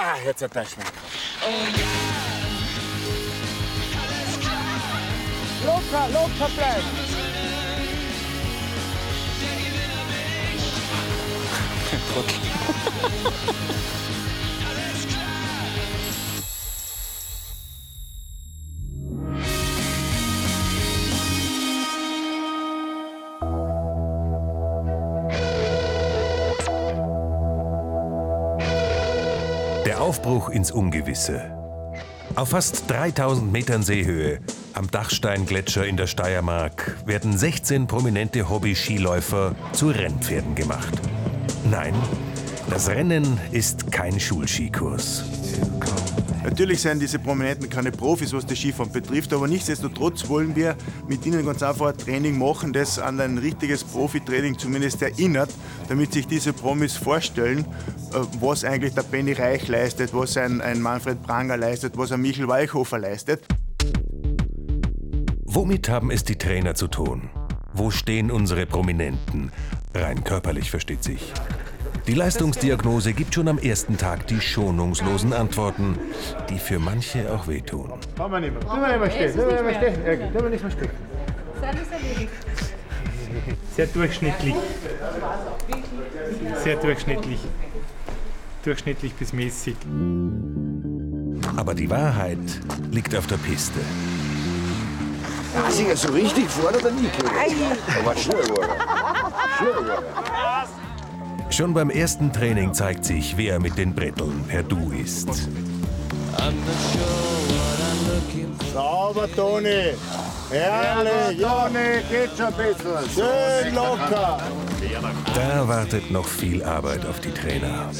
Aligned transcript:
Bah, 0.00 0.16
jetzt 0.24 0.40
erpasst 0.40 0.78
man. 0.78 0.86
Loka, 5.66 6.06
loka 6.06 6.48
bleib! 6.56 6.82
Trottel. 12.14 13.69
Der 29.86 30.00
Aufbruch 30.00 30.50
ins 30.50 30.70
Ungewisse. 30.70 31.42
Auf 32.34 32.50
fast 32.50 32.90
3000 32.90 33.50
Metern 33.50 33.82
Seehöhe, 33.82 34.40
am 34.74 34.90
Dachsteingletscher 34.90 35.86
in 35.86 35.96
der 35.96 36.06
Steiermark, 36.06 36.98
werden 37.06 37.36
16 37.36 37.86
prominente 37.86 38.48
Hobby-Skiläufer 38.48 39.54
zu 39.72 39.88
Rennpferden 39.88 40.54
gemacht. 40.54 40.92
Nein, 41.70 41.94
das 42.68 42.88
Rennen 42.88 43.40
ist 43.52 43.90
kein 43.90 44.20
Schulskikurs. 44.20 45.24
Natürlich 46.42 46.80
sind 46.80 47.00
diese 47.00 47.18
Prominenten 47.18 47.68
keine 47.68 47.92
Profis, 47.92 48.32
was 48.32 48.46
das 48.46 48.58
Skifahren 48.58 48.90
betrifft, 48.90 49.32
aber 49.32 49.46
nichtsdestotrotz 49.46 50.26
wollen 50.28 50.56
wir 50.56 50.74
mit 51.06 51.24
ihnen 51.26 51.44
ganz 51.44 51.62
einfach 51.62 51.88
ein 51.88 51.98
Training 51.98 52.38
machen, 52.38 52.72
das 52.72 52.98
an 52.98 53.20
ein 53.20 53.36
richtiges 53.36 53.84
Profitraining 53.84 54.58
zumindest 54.58 55.02
erinnert, 55.02 55.50
damit 55.88 56.14
sich 56.14 56.26
diese 56.26 56.54
Promis 56.54 56.96
vorstellen, 56.96 57.66
äh, 58.14 58.20
was 58.40 58.64
eigentlich 58.64 58.94
der 58.94 59.02
Benny 59.02 59.32
Reich 59.32 59.68
leistet, 59.68 60.14
was 60.14 60.36
ein, 60.38 60.62
ein 60.62 60.80
Manfred 60.80 61.22
Pranger 61.22 61.58
leistet, 61.58 61.98
was 61.98 62.10
ein 62.10 62.22
Michel 62.22 62.48
Weichhofer 62.48 62.98
leistet. 62.98 63.44
Womit 65.44 65.88
haben 65.88 66.10
es 66.10 66.24
die 66.24 66.36
Trainer 66.36 66.74
zu 66.74 66.88
tun? 66.88 67.28
Wo 67.74 67.90
stehen 67.90 68.30
unsere 68.30 68.66
Prominenten? 68.66 69.52
Rein 69.94 70.24
körperlich 70.24 70.70
versteht 70.70 71.04
sich. 71.04 71.32
Die 72.10 72.16
Leistungsdiagnose 72.16 73.12
gibt 73.12 73.36
schon 73.36 73.46
am 73.46 73.58
ersten 73.58 73.96
Tag 73.96 74.26
die 74.26 74.40
schonungslosen 74.40 75.32
Antworten, 75.32 75.96
die 76.48 76.58
für 76.58 76.80
manche 76.80 77.32
auch 77.32 77.46
wehtun. 77.46 77.88
Nicht 77.88 78.16
mehr. 78.16 78.28
Tun 78.28 78.80
wir 78.80 78.98
nicht 78.98 79.00
mehr 79.00 79.10
stehen. 79.12 79.32
Tun 79.32 79.46
wir 79.46 79.52
nicht 79.52 79.62
mehr 79.62 79.92
stehen. 79.92 80.04
Ergi, 80.04 80.22
Tun 80.24 80.42
wir 80.42 80.50
nicht 80.50 80.62
mehr 80.64 80.72
stehen. 80.72 80.90
Sehr 83.76 83.86
durchschnittlich. 83.86 84.54
Sehr 86.64 86.76
durchschnittlich. 86.78 87.38
Durchschnittlich 88.64 89.14
bis 89.14 89.32
mäßig. 89.32 89.76
Aber 91.56 91.74
die 91.74 91.88
Wahrheit 91.88 92.38
liegt 92.90 93.14
auf 93.14 93.28
der 93.28 93.36
Piste. 93.36 93.78
Weiß 95.62 95.78
ich 95.78 95.86
ja 95.86 95.94
so 95.94 96.12
richtig 96.12 96.48
vor 96.48 96.70
oder 96.70 96.90
nie 96.90 97.08
gehört. 97.16 97.78
Aber 98.00 98.16
schnell 98.16 98.48
war 98.48 98.68
er. 98.68 99.58
Schnell 99.58 99.86
war 99.86 99.94
er. 99.94 100.80
Schon 101.50 101.74
beim 101.74 101.90
ersten 101.90 102.32
Training 102.32 102.72
zeigt 102.72 103.04
sich, 103.04 103.36
wer 103.36 103.58
mit 103.58 103.76
den 103.76 103.92
Bretteln 103.92 104.44
per 104.46 104.62
Du 104.62 104.92
ist. 104.92 105.28
Sauber, 108.72 109.28
Toni. 109.34 109.94
Herrlich. 110.50 111.40
Toni, 111.40 112.02
geht 112.08 112.30
schon 112.38 112.54
besser. 112.54 113.02
Schön 113.12 113.74
locker. 113.74 114.38
Da 115.34 115.68
wartet 115.68 116.08
noch 116.12 116.26
viel 116.26 116.62
Arbeit 116.62 117.04
auf 117.04 117.18
die 117.18 117.32
Trainer. 117.32 117.90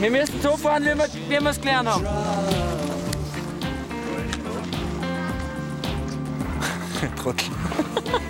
Wir 0.00 0.10
müssen 0.10 0.40
so 0.42 0.56
fahren, 0.56 0.82
wie 0.82 0.96
wir 0.96 1.08
wie 1.28 1.44
wir 1.44 1.50
es 1.50 1.60
gelernt 1.60 1.90
haben. 1.90 2.06
Trottel. 7.22 7.48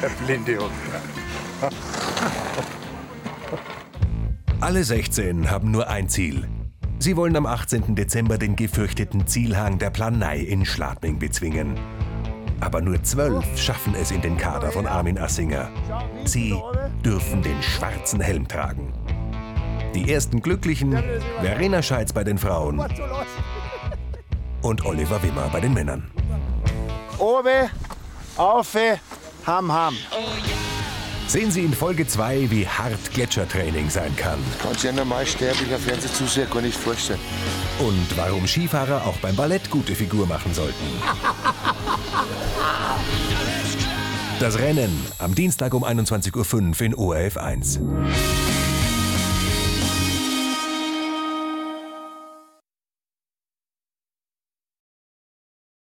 Der 0.00 0.08
blinde 0.24 0.52
Junge. 0.52 0.70
Alle 4.60 4.84
16 4.84 5.50
haben 5.50 5.70
nur 5.70 5.88
ein 5.88 6.08
Ziel. 6.08 6.48
Sie 6.98 7.16
wollen 7.16 7.36
am 7.36 7.46
18. 7.46 7.94
Dezember 7.94 8.38
den 8.38 8.56
gefürchteten 8.56 9.26
Zielhang 9.26 9.78
der 9.78 9.90
Planei 9.90 10.38
in 10.38 10.64
Schladming 10.64 11.18
bezwingen. 11.18 11.78
Aber 12.60 12.80
nur 12.80 13.02
zwölf 13.04 13.44
schaffen 13.56 13.94
es 13.94 14.10
in 14.10 14.20
den 14.20 14.36
Kader 14.36 14.72
von 14.72 14.86
Armin 14.86 15.16
Assinger. 15.16 15.70
Sie 16.24 16.56
dürfen 17.04 17.42
den 17.42 17.62
schwarzen 17.62 18.20
Helm 18.20 18.48
tragen. 18.48 18.92
Die 19.94 20.12
ersten 20.12 20.42
Glücklichen, 20.42 21.00
Verena 21.40 21.82
Scheitz 21.82 22.12
bei 22.12 22.24
den 22.24 22.36
Frauen 22.36 22.84
und 24.62 24.84
Oliver 24.84 25.22
Wimmer 25.22 25.48
bei 25.52 25.60
den 25.60 25.72
Männern. 25.72 26.10
Obe, 27.18 27.70
aufe, 28.36 28.98
ham, 29.46 29.72
ham. 29.72 29.94
Sehen 31.28 31.50
Sie 31.50 31.60
in 31.62 31.74
Folge 31.74 32.06
2, 32.06 32.50
wie 32.50 32.66
hart 32.66 33.12
Gletschertraining 33.12 33.90
sein 33.90 34.16
kann. 34.16 34.38
Kann 34.62 34.72
sich 34.72 34.88
ein 34.88 34.94
normal 34.94 35.26
sterblicher 35.26 35.78
Fernsehzuseher 35.78 36.46
gar 36.46 36.62
nicht 36.62 36.78
vorstellen. 36.78 37.20
Und 37.78 38.16
warum 38.16 38.46
Skifahrer 38.46 39.04
auch 39.04 39.18
beim 39.18 39.36
Ballett 39.36 39.68
gute 39.68 39.94
Figur 39.94 40.26
machen 40.26 40.54
sollten. 40.54 40.86
Das 44.40 44.58
Rennen 44.58 45.04
am 45.18 45.34
Dienstag 45.34 45.74
um 45.74 45.84
21.05 45.84 46.34
Uhr 46.34 46.80
in 46.80 46.94
ORF 46.94 47.36
1. 47.36 47.80